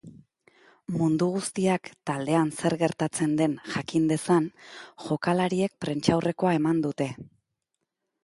[0.99, 4.49] Mundu guztiak taldean zer gertatzen den jakin dezan,
[5.09, 7.09] jokalariek prentsaurrekoa eman dute.